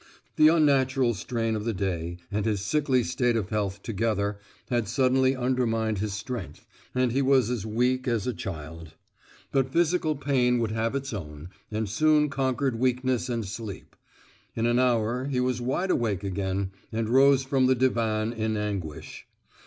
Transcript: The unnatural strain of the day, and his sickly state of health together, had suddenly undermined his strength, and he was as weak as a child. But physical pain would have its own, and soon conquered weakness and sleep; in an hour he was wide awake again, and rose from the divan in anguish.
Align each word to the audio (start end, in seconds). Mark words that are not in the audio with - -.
The 0.35 0.47
unnatural 0.47 1.13
strain 1.13 1.55
of 1.55 1.63
the 1.63 1.75
day, 1.75 2.17
and 2.31 2.43
his 2.43 2.61
sickly 2.65 3.03
state 3.03 3.35
of 3.37 3.49
health 3.51 3.83
together, 3.83 4.39
had 4.71 4.87
suddenly 4.87 5.35
undermined 5.35 5.99
his 5.99 6.11
strength, 6.15 6.65
and 6.95 7.11
he 7.11 7.21
was 7.21 7.51
as 7.51 7.67
weak 7.67 8.07
as 8.07 8.25
a 8.25 8.33
child. 8.33 8.95
But 9.51 9.69
physical 9.71 10.15
pain 10.15 10.57
would 10.57 10.71
have 10.71 10.95
its 10.95 11.13
own, 11.13 11.49
and 11.69 11.87
soon 11.87 12.31
conquered 12.31 12.79
weakness 12.79 13.29
and 13.29 13.45
sleep; 13.45 13.95
in 14.55 14.65
an 14.65 14.79
hour 14.79 15.25
he 15.25 15.39
was 15.39 15.61
wide 15.61 15.91
awake 15.91 16.23
again, 16.23 16.71
and 16.91 17.07
rose 17.07 17.43
from 17.43 17.67
the 17.67 17.75
divan 17.75 18.33
in 18.33 18.57
anguish. 18.57 19.27